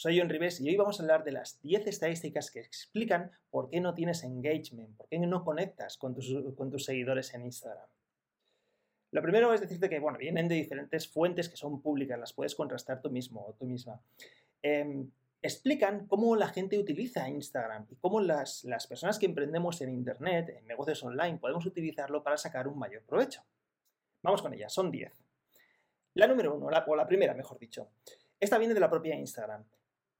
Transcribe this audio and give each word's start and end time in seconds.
Soy 0.00 0.18
John 0.18 0.30
Ribes 0.30 0.62
y 0.62 0.68
hoy 0.70 0.76
vamos 0.78 0.98
a 0.98 1.02
hablar 1.02 1.24
de 1.24 1.32
las 1.32 1.60
10 1.60 1.86
estadísticas 1.86 2.50
que 2.50 2.60
explican 2.60 3.32
por 3.50 3.68
qué 3.68 3.82
no 3.82 3.92
tienes 3.92 4.24
engagement, 4.24 4.96
por 4.96 5.06
qué 5.08 5.18
no 5.18 5.44
conectas 5.44 5.98
con 5.98 6.14
tus, 6.14 6.84
seguidores 6.86 7.34
en 7.34 7.44
Instagram. 7.44 7.86
Lo 9.10 9.20
primero 9.20 9.52
es 9.52 9.60
decirte 9.60 9.90
que, 9.90 9.98
bueno, 9.98 10.16
vienen 10.16 10.48
de 10.48 10.54
diferentes 10.54 11.06
fuentes 11.06 11.50
que 11.50 11.58
son 11.58 11.82
públicas, 11.82 12.18
las 12.18 12.32
puedes 12.32 12.54
contrastar 12.54 13.02
tú 13.02 13.10
mismo 13.10 13.44
o 13.46 13.52
tú 13.52 13.66
misma. 13.66 14.00
Em, 14.62 15.10
explican 15.42 16.06
cómo 16.06 16.34
la 16.34 16.48
gente 16.48 16.78
utiliza 16.78 17.28
Instagram 17.28 17.86
y 17.90 17.96
cómo 17.96 18.22
las, 18.22 18.64
las 18.64 18.86
personas 18.86 19.18
que 19.18 19.26
emprendemos 19.26 19.82
en 19.82 19.90
Internet, 19.90 20.48
en 20.48 20.66
negocios 20.66 21.02
online, 21.04 21.36
podemos 21.36 21.66
utilizarlo 21.66 22.22
para 22.22 22.38
sacar 22.38 22.68
un 22.68 22.78
mayor 22.78 23.02
provecho. 23.02 23.44
Vamos 24.22 24.40
con 24.40 24.54
ellas, 24.54 24.72
son 24.72 24.90
10. 24.90 25.12
La 26.14 26.26
número 26.26 26.54
uno, 26.54 26.68
o 26.68 26.96
la 26.96 27.06
primera, 27.06 27.34
mejor 27.34 27.58
dicho. 27.58 27.90
Esta 28.40 28.56
viene 28.56 28.72
de 28.72 28.80
la 28.80 28.88
propia 28.88 29.14
Instagram. 29.14 29.62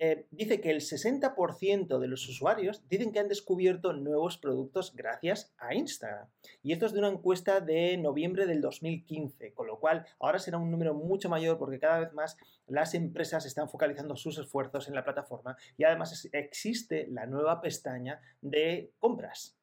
Eh, 0.02 0.26
dice 0.30 0.62
que 0.62 0.70
el 0.70 0.80
60% 0.80 1.98
de 1.98 2.08
los 2.08 2.26
usuarios 2.26 2.82
dicen 2.88 3.12
que 3.12 3.18
han 3.18 3.28
descubierto 3.28 3.92
nuevos 3.92 4.38
productos 4.38 4.96
gracias 4.96 5.52
a 5.58 5.74
Instagram. 5.74 6.26
Y 6.62 6.72
esto 6.72 6.86
es 6.86 6.94
de 6.94 7.00
una 7.00 7.10
encuesta 7.10 7.60
de 7.60 7.98
noviembre 7.98 8.46
del 8.46 8.62
2015, 8.62 9.52
con 9.52 9.66
lo 9.66 9.78
cual 9.78 10.06
ahora 10.18 10.38
será 10.38 10.56
un 10.56 10.70
número 10.70 10.94
mucho 10.94 11.28
mayor 11.28 11.58
porque 11.58 11.78
cada 11.78 11.98
vez 12.00 12.14
más 12.14 12.38
las 12.66 12.94
empresas 12.94 13.44
están 13.44 13.68
focalizando 13.68 14.16
sus 14.16 14.38
esfuerzos 14.38 14.88
en 14.88 14.94
la 14.94 15.04
plataforma 15.04 15.58
y 15.76 15.84
además 15.84 16.26
existe 16.32 17.06
la 17.08 17.26
nueva 17.26 17.60
pestaña 17.60 18.22
de 18.40 18.94
compras. 19.00 19.58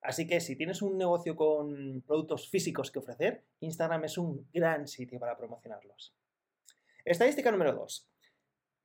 Así 0.00 0.26
que 0.26 0.40
si 0.40 0.56
tienes 0.56 0.80
un 0.80 0.96
negocio 0.96 1.36
con 1.36 2.02
productos 2.06 2.48
físicos 2.48 2.90
que 2.90 2.98
ofrecer, 2.98 3.44
Instagram 3.60 4.04
es 4.04 4.16
un 4.16 4.48
gran 4.54 4.88
sitio 4.88 5.20
para 5.20 5.36
promocionarlos. 5.36 6.14
Estadística 7.04 7.50
número 7.50 7.74
2. 7.74 8.11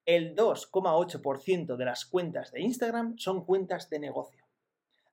El 0.07 0.37
2,8% 0.37 1.75
de 1.75 1.83
las 1.83 2.05
cuentas 2.05 2.53
de 2.53 2.61
Instagram 2.61 3.17
son 3.17 3.43
cuentas 3.43 3.89
de 3.89 3.99
negocio. 3.99 4.45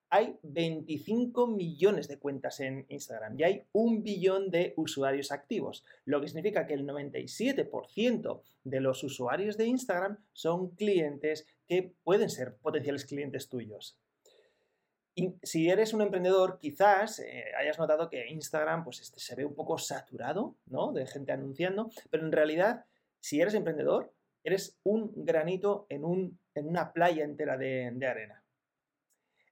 Hay 0.09 0.39
25 0.45 1.49
millones 1.49 2.07
de 2.07 2.21
cuentas 2.21 2.61
en 2.61 2.87
Instagram 2.89 3.37
y 3.37 3.43
hay 3.43 3.67
un 3.73 4.05
billón 4.05 4.53
de 4.53 4.73
usuarios 4.77 5.33
activos, 5.33 5.85
lo 6.05 6.21
que 6.21 6.29
significa 6.29 6.69
que 6.69 6.75
el 6.75 6.87
97% 6.87 8.43
de 8.63 8.81
los 8.81 9.03
usuarios 9.03 9.57
de 9.57 9.67
Instagram 9.67 10.19
son 10.33 10.71
clientes 10.77 11.49
que 11.67 11.93
pueden 12.05 12.31
ser 12.31 12.55
potenciales 12.59 13.05
clientes 13.05 13.49
tuyos. 13.49 13.99
Si 15.43 15.71
eres 15.71 15.93
un 15.93 16.03
emprendedor, 16.03 16.61
quizás 16.61 17.19
eh, 17.19 17.47
hayas 17.59 17.81
notado 17.81 18.09
que 18.09 18.29
Instagram 18.29 18.85
pues, 18.85 19.01
este, 19.01 19.19
se 19.19 19.35
ve 19.35 19.45
un 19.45 19.57
poco 19.57 19.77
saturado 19.77 20.55
¿no? 20.67 20.93
de 20.93 21.05
gente 21.09 21.33
anunciando, 21.33 21.91
pero 22.11 22.25
en 22.25 22.31
realidad, 22.31 22.85
si 23.19 23.41
eres 23.41 23.55
emprendedor, 23.55 24.13
eres 24.45 24.79
un 24.85 25.13
granito 25.25 25.87
en, 25.89 26.05
un, 26.05 26.39
en 26.55 26.69
una 26.69 26.93
playa 26.93 27.25
entera 27.25 27.57
de, 27.57 27.91
de 27.93 28.07
arena. 28.07 28.45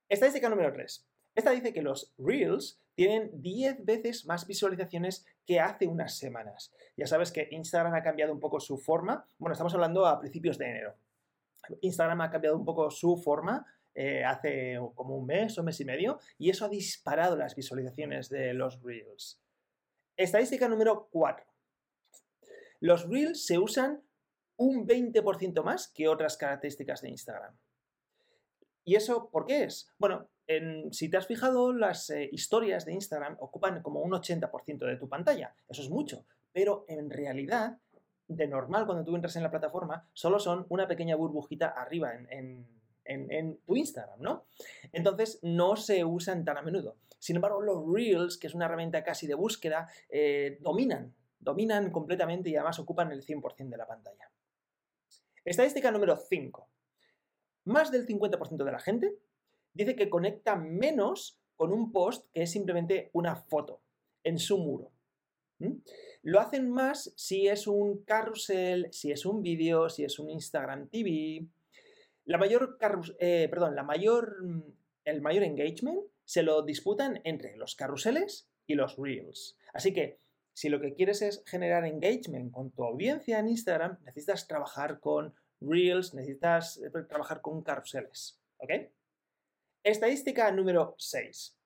Estadística 0.09 0.49
número 0.49 0.73
3. 0.73 1.09
Esta 1.35 1.51
dice 1.51 1.73
que 1.73 1.83
los 1.83 2.15
Reels 2.19 2.83
tienen 2.95 3.31
10 3.41 3.85
veces 3.85 4.27
más 4.27 4.47
visualizaciones 4.47 5.27
que 5.47 5.61
hace 5.61 5.87
unas 5.87 6.19
semanas. 6.19 6.73
Ya 6.97 7.07
sabes 7.07 7.33
que 7.33 7.49
Instagram 7.51 7.95
ha 7.95 8.03
cambiado 8.03 8.33
un 8.33 8.41
poco 8.41 8.61
su 8.61 8.77
forma. 8.77 9.27
Bueno, 9.39 9.53
estamos 9.53 9.73
hablando 9.73 10.07
a 10.07 10.21
principios 10.21 10.59
de 10.59 10.67
enero. 10.67 10.95
Instagram 11.81 12.21
ha 12.21 12.31
cambiado 12.31 12.57
un 12.57 12.65
poco 12.65 12.91
su 12.91 13.17
forma 13.17 13.65
eh, 13.95 14.25
hace 14.25 14.79
como 14.95 15.17
un 15.17 15.27
mes 15.27 15.59
o 15.59 15.63
mes 15.63 15.81
y 15.81 15.85
medio 15.85 16.19
y 16.39 16.51
eso 16.51 16.65
ha 16.65 16.69
disparado 16.69 17.37
las 17.37 17.55
visualizaciones 17.55 18.29
de 18.29 18.53
los 18.53 18.83
Reels. 18.83 19.41
Estadística 20.17 20.69
número 20.69 21.09
4. 21.11 21.47
Los 22.81 23.09
Reels 23.09 23.47
se 23.47 23.59
usan 23.59 24.03
un 24.65 24.87
20% 24.87 25.63
más 25.63 25.89
que 25.89 26.09
otras 26.09 26.37
características 26.37 27.03
de 27.03 27.11
Instagram. 27.11 27.57
¿Y 28.85 28.97
eso 28.97 29.31
por 29.31 29.47
qué 29.47 29.65
es? 29.65 29.93
Bueno, 29.99 30.29
si 30.91 31.09
te 31.09 31.17
has 31.17 31.27
fijado, 31.27 31.73
las 31.73 32.11
eh, 32.11 32.29
historias 32.33 32.85
de 32.85 32.93
Instagram 32.93 33.37
ocupan 33.41 33.81
como 33.81 34.01
un 34.01 34.11
80% 34.11 34.87
de 34.87 34.97
tu 34.97 35.09
pantalla. 35.09 35.55
Eso 35.69 35.83
es 35.83 35.89
mucho, 35.89 36.27
pero 36.53 36.85
en 36.89 37.09
realidad, 37.09 37.79
de 38.27 38.47
normal, 38.49 38.87
cuando 38.87 39.05
tú 39.05 39.15
entras 39.15 39.37
en 39.37 39.45
la 39.45 39.51
plataforma, 39.51 40.09
solo 40.13 40.39
son 40.39 40.67
una 40.69 40.89
pequeña 40.89 41.17
burbujita 41.17 41.69
arriba 41.69 42.13
en 42.15 43.59
tu 43.65 43.77
Instagram, 43.77 44.21
¿no? 44.21 44.47
Entonces 44.93 45.39
no 45.43 45.77
se 45.77 46.05
usan 46.05 46.45
tan 46.45 46.59
a 46.59 46.63
menudo. 46.63 46.97
Sin 47.23 47.37
embargo, 47.37 47.63
los 47.63 47.85
Reels, 47.87 48.37
que 48.37 48.49
es 48.49 48.55
una 48.55 48.65
herramienta 48.65 49.05
casi 49.05 49.29
de 49.29 49.35
búsqueda, 49.35 49.89
eh, 50.09 50.59
dominan, 50.61 51.15
dominan 51.39 51.93
completamente 51.93 52.51
y 52.51 52.57
además 52.57 52.81
ocupan 52.81 53.13
el 53.13 53.23
100% 53.23 53.69
de 53.69 53.77
la 53.77 53.87
pantalla. 53.87 54.32
Estadística 55.45 55.91
número 55.91 56.17
5. 56.17 56.69
Más 57.65 57.91
del 57.91 58.07
50% 58.07 58.65
de 58.65 58.73
la 58.73 58.79
gente 58.79 59.19
dice 59.73 59.97
que 59.97 60.09
conecta 60.09 60.55
menos 60.55 61.41
con 61.57 61.73
un 61.73 61.91
post 61.91 62.31
que 62.33 62.43
es 62.43 62.53
simplemente 62.53 63.11
una 63.13 63.35
foto 63.35 63.83
en 64.23 64.39
su 64.39 64.59
muro. 64.59 64.93
Lo 66.23 66.41
hacen 66.41 66.71
más 66.71 67.13
si 67.17 67.49
es 67.49 67.67
un 67.67 68.05
carrusel, 68.05 68.89
si 68.93 69.13
es 69.13 69.27
un 69.27 69.43
vídeo, 69.43 69.89
si 69.89 70.05
es 70.05 70.19
un 70.19 70.31
Instagram 70.31 70.89
TV, 70.89 71.47
la 72.25 72.39
mayor, 72.39 72.79
eh, 73.19 73.49
perdón, 73.51 73.75
la 73.75 73.83
mayor, 73.83 74.37
el 75.05 75.23
mayor 75.23 75.43
engagement 75.43 76.01
se 76.25 76.43
lo 76.43 76.63
disputan 76.63 77.21
entre 77.25 77.57
los 77.57 77.75
carruseles 77.75 78.49
y 78.67 78.75
los 78.75 78.97
reels. 78.97 79.57
Así 79.73 79.93
que 79.93 80.21
si 80.55 80.69
lo 80.69 80.81
que 80.81 80.95
quieres 80.95 81.23
es 81.23 81.43
generar 81.47 81.85
engagement 81.85 82.53
con 82.53 82.71
tu 82.71 82.85
audiencia 82.85 83.39
en 83.39 83.49
Instagram, 83.49 83.99
necesitas 84.05 84.47
trabajar 84.47 85.01
con 85.01 85.35
reels, 85.61 86.15
necesitas 86.15 86.79
eh, 86.79 86.91
trabajar 87.09 87.41
con 87.41 87.63
carruseles. 87.63 88.41
¿Ok? 88.59 88.71
Estadística 89.83 90.51
número 90.53 90.95
6. 90.99 91.59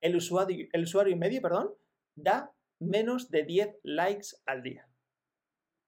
El 0.00 0.16
usuario, 0.16 0.68
el 0.72 0.82
usuario 0.82 1.16
medio, 1.16 1.42
perdón, 1.42 1.74
da 2.14 2.52
menos 2.78 3.30
de 3.30 3.44
10 3.44 3.78
likes 3.82 4.28
al 4.46 4.62
día. 4.62 4.88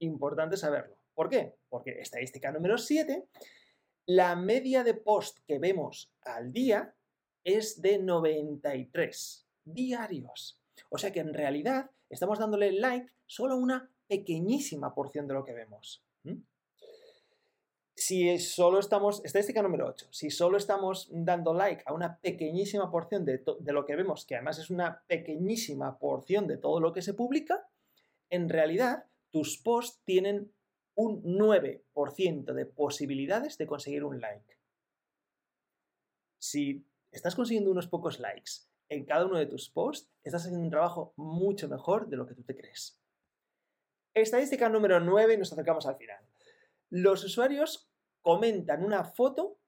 Importante 0.00 0.56
saberlo. 0.56 0.96
¿Por 1.14 1.28
qué? 1.28 1.54
Porque 1.68 2.00
estadística 2.00 2.52
número 2.52 2.78
7 2.78 3.28
la 4.06 4.34
media 4.34 4.82
de 4.82 4.94
post 4.94 5.38
que 5.46 5.58
vemos 5.58 6.12
al 6.22 6.52
día 6.52 6.94
es 7.44 7.80
de 7.80 7.98
93 7.98 9.46
diarios. 9.64 10.60
O 10.90 10.98
sea 10.98 11.12
que 11.12 11.20
en 11.20 11.34
realidad 11.34 11.90
estamos 12.12 12.38
dándole 12.38 12.72
like 12.72 13.10
solo 13.26 13.56
una 13.56 13.90
pequeñísima 14.06 14.94
porción 14.94 15.26
de 15.26 15.34
lo 15.34 15.44
que 15.44 15.54
vemos. 15.54 16.04
Si 17.94 18.38
solo 18.38 18.78
estamos, 18.78 19.24
estadística 19.24 19.62
número 19.62 19.86
8, 19.86 20.08
si 20.10 20.30
solo 20.30 20.56
estamos 20.56 21.08
dando 21.12 21.54
like 21.54 21.82
a 21.86 21.92
una 21.92 22.18
pequeñísima 22.18 22.90
porción 22.90 23.24
de, 23.24 23.42
de 23.60 23.72
lo 23.72 23.84
que 23.84 23.96
vemos, 23.96 24.26
que 24.26 24.34
además 24.34 24.58
es 24.58 24.70
una 24.70 25.02
pequeñísima 25.06 25.98
porción 25.98 26.46
de 26.46 26.58
todo 26.58 26.80
lo 26.80 26.92
que 26.92 27.02
se 27.02 27.14
publica, 27.14 27.68
en 28.28 28.48
realidad 28.48 29.06
tus 29.30 29.58
posts 29.58 30.02
tienen 30.04 30.52
un 30.94 31.22
9% 31.22 32.52
de 32.52 32.66
posibilidades 32.66 33.56
de 33.56 33.66
conseguir 33.66 34.04
un 34.04 34.20
like. 34.20 34.58
Si 36.38 36.84
estás 37.10 37.34
consiguiendo 37.34 37.70
unos 37.70 37.88
pocos 37.88 38.18
likes 38.18 38.71
en 38.92 39.04
cada 39.04 39.26
uno 39.26 39.38
de 39.38 39.46
tus 39.46 39.70
posts, 39.70 40.10
estás 40.22 40.42
haciendo 40.42 40.62
un 40.62 40.70
trabajo 40.70 41.14
mucho 41.16 41.68
mejor 41.68 42.08
de 42.08 42.16
lo 42.16 42.26
que 42.26 42.34
tú 42.34 42.42
te 42.42 42.54
crees. 42.54 43.00
Estadística 44.14 44.68
número 44.68 45.00
9 45.00 45.34
y 45.34 45.36
nos 45.38 45.52
acercamos 45.52 45.86
al 45.86 45.96
final. 45.96 46.22
Los 46.90 47.24
usuarios 47.24 47.90
comentan 48.20 48.84
una 48.84 49.04
foto 49.04 49.58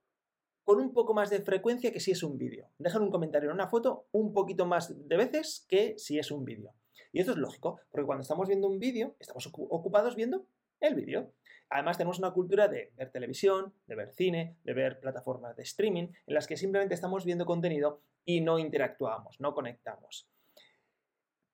con 0.63 0.79
un 0.79 0.93
poco 0.93 1.15
más 1.15 1.31
de 1.31 1.41
frecuencia 1.41 1.93
que 1.93 2.01
si 2.01 2.11
es 2.11 2.23
un 2.23 2.37
vídeo. 2.37 2.69
Dejan 2.79 3.03
un 3.03 3.11
comentario 3.11 3.49
en 3.49 3.55
una 3.55 3.69
foto 3.69 4.09
un 4.13 4.33
poquito 4.35 4.67
más 4.67 4.95
de 5.09 5.17
veces 5.17 5.65
que 5.69 5.95
si 5.99 6.19
es 6.19 6.31
un 6.31 6.45
vídeo. 6.45 6.75
Y 7.13 7.21
esto 7.21 7.33
es 7.33 7.39
lógico, 7.39 7.81
porque 7.91 8.07
cuando 8.07 8.23
estamos 8.23 8.49
viendo 8.49 8.69
un 8.69 8.79
vídeo, 8.79 9.17
estamos 9.19 9.47
ocupados 9.47 10.17
viendo 10.17 10.47
el 10.81 10.95
vídeo. 10.95 11.33
Además 11.75 11.99
tenemos 11.99 12.21
una 12.21 12.31
cultura 12.31 12.69
de 12.69 12.93
ver 12.97 13.11
televisión, 13.11 13.75
de 13.89 13.97
ver 13.97 14.13
cine, 14.13 14.57
de 14.63 14.75
ver 14.75 15.01
plataformas 15.01 15.57
de 15.57 15.65
streaming, 15.65 16.07
en 16.25 16.35
las 16.35 16.47
que 16.47 16.57
simplemente 16.57 16.95
estamos 16.95 17.25
viendo 17.25 17.47
contenido 17.47 18.01
y 18.25 18.43
no 18.43 18.61
interactuamos, 18.61 19.41
no 19.41 19.55
conectamos. 19.55 20.31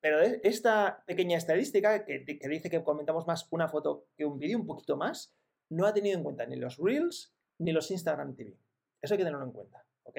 Pero 0.03 0.21
esta 0.21 1.03
pequeña 1.07 1.39
estadística 1.39 2.05
que, 2.05 2.19
dice 2.19 2.69
que 2.69 2.85
comentamos 2.85 3.27
más 3.27 3.49
una 3.51 3.67
foto 3.67 4.09
que 4.15 4.27
un 4.27 4.39
vídeo, 4.39 4.59
un 4.59 4.67
poquito 4.67 4.99
más, 4.99 5.35
no 5.71 5.87
ha 5.87 5.95
tenido 5.95 6.19
en 6.19 6.23
cuenta 6.23 6.45
ni 6.45 6.57
los 6.57 6.77
Reels 6.77 7.33
ni 7.57 7.73
los 7.73 7.91
Instagram 7.91 8.37
TV. 8.37 8.59
Eso 9.01 9.15
hay 9.15 9.19
que 9.19 9.25
tenerlo 9.25 9.47
en 9.47 9.53
cuenta, 9.53 9.87
¿ok? 10.03 10.19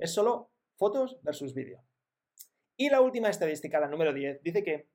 Es 0.00 0.12
solo 0.12 0.50
fotos 0.74 1.20
versus 1.22 1.54
vídeo. 1.54 1.84
Y 2.76 2.90
la 2.90 3.00
última 3.00 3.28
estadística, 3.28 3.78
la 3.78 3.86
número 3.86 4.12
10, 4.12 4.42
dice 4.42 4.64
que 4.64 4.88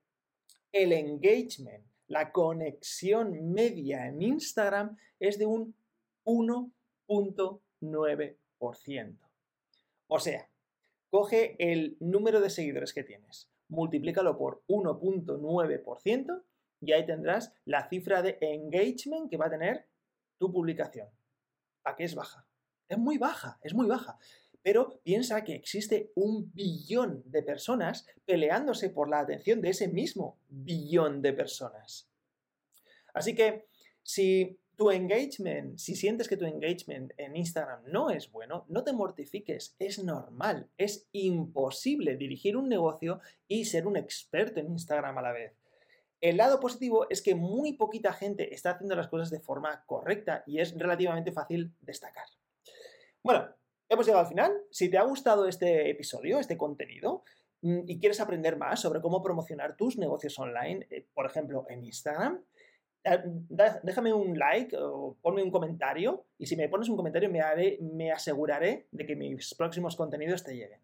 el 0.72 0.92
engagement 0.92 1.86
la 2.12 2.30
conexión 2.30 3.52
media 3.54 4.06
en 4.06 4.20
Instagram 4.20 4.98
es 5.18 5.38
de 5.38 5.46
un 5.46 5.74
1.9%. 6.26 9.18
O 10.08 10.20
sea, 10.20 10.50
coge 11.08 11.56
el 11.58 11.96
número 12.00 12.42
de 12.42 12.50
seguidores 12.50 12.92
que 12.92 13.02
tienes, 13.02 13.48
multiplícalo 13.68 14.36
por 14.36 14.62
1.9% 14.68 16.42
y 16.82 16.92
ahí 16.92 17.06
tendrás 17.06 17.54
la 17.64 17.88
cifra 17.88 18.20
de 18.20 18.36
engagement 18.42 19.30
que 19.30 19.38
va 19.38 19.46
a 19.46 19.50
tener 19.50 19.86
tu 20.36 20.52
publicación. 20.52 21.08
¿A 21.82 21.96
qué 21.96 22.04
es 22.04 22.14
baja? 22.14 22.46
Es 22.90 22.98
muy 22.98 23.16
baja, 23.16 23.58
es 23.62 23.72
muy 23.72 23.86
baja. 23.86 24.18
Pero 24.62 25.00
piensa 25.02 25.42
que 25.44 25.54
existe 25.54 26.12
un 26.14 26.52
billón 26.52 27.22
de 27.26 27.42
personas 27.42 28.06
peleándose 28.24 28.90
por 28.90 29.08
la 29.08 29.20
atención 29.20 29.60
de 29.60 29.70
ese 29.70 29.88
mismo 29.88 30.38
billón 30.48 31.20
de 31.20 31.32
personas. 31.32 32.08
Así 33.12 33.34
que 33.34 33.66
si 34.02 34.58
tu 34.76 34.90
engagement, 34.90 35.78
si 35.78 35.94
sientes 35.94 36.28
que 36.28 36.36
tu 36.36 36.44
engagement 36.44 37.12
en 37.16 37.36
Instagram 37.36 37.82
no 37.86 38.10
es 38.10 38.30
bueno, 38.30 38.64
no 38.68 38.82
te 38.84 38.92
mortifiques, 38.92 39.76
es 39.78 40.02
normal, 40.02 40.68
es 40.78 41.08
imposible 41.12 42.16
dirigir 42.16 42.56
un 42.56 42.68
negocio 42.68 43.20
y 43.48 43.64
ser 43.66 43.86
un 43.86 43.96
experto 43.96 44.60
en 44.60 44.70
Instagram 44.70 45.18
a 45.18 45.22
la 45.22 45.32
vez. 45.32 45.52
El 46.20 46.36
lado 46.36 46.60
positivo 46.60 47.06
es 47.10 47.20
que 47.20 47.34
muy 47.34 47.72
poquita 47.72 48.12
gente 48.12 48.54
está 48.54 48.70
haciendo 48.70 48.94
las 48.94 49.08
cosas 49.08 49.30
de 49.30 49.40
forma 49.40 49.84
correcta 49.86 50.44
y 50.46 50.60
es 50.60 50.76
relativamente 50.78 51.32
fácil 51.32 51.74
destacar. 51.80 52.26
Bueno, 53.22 53.48
hemos 53.88 54.06
llegado 54.06 54.24
al 54.24 54.28
final. 54.28 54.52
Si 54.70 54.90
te 54.90 54.98
ha 54.98 55.02
gustado 55.02 55.46
este 55.46 55.90
episodio, 55.90 56.38
este 56.38 56.56
contenido, 56.56 57.24
mm, 57.62 57.80
y 57.86 57.98
quieres 57.98 58.20
aprender 58.20 58.56
más 58.56 58.80
sobre 58.80 59.00
cómo 59.00 59.22
promocionar 59.22 59.76
tus 59.76 59.98
negocios 59.98 60.38
online, 60.38 60.86
eh, 60.90 61.06
por 61.14 61.26
ejemplo, 61.26 61.66
en 61.68 61.84
Instagram, 61.84 62.42
eh, 63.04 63.18
déjame 63.82 64.12
un 64.12 64.38
like 64.38 64.76
o 64.76 65.16
ponme 65.20 65.42
un 65.42 65.50
comentario 65.50 66.26
y 66.38 66.46
si 66.46 66.54
me 66.54 66.68
pones 66.68 66.88
un 66.88 66.96
comentario 66.96 67.28
me, 67.28 67.40
me 67.80 68.12
aseguraré 68.12 68.86
de 68.92 69.06
que 69.06 69.16
mis 69.16 69.54
próximos 69.54 69.96
contenidos 69.96 70.44
te 70.44 70.54
lleguen. 70.54 70.80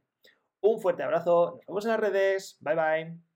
Un 0.60 0.80
fuerte 0.80 1.04
abrazo, 1.04 1.56
nos 1.56 1.66
vemos 1.66 1.84
en 1.84 1.90
las 1.92 2.00
redes, 2.00 2.58
bye 2.60 2.74
bye. 2.74 3.27